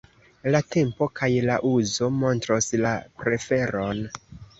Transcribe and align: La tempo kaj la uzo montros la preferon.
La 0.53 0.59
tempo 0.75 1.07
kaj 1.19 1.29
la 1.49 1.57
uzo 1.71 2.09
montros 2.21 2.71
la 2.87 2.95
preferon. 3.21 4.01